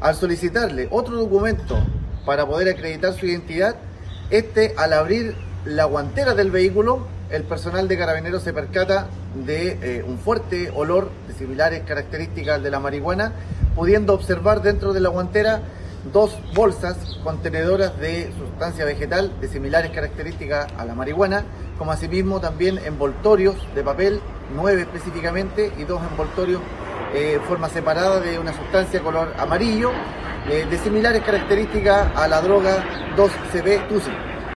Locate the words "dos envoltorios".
25.84-26.60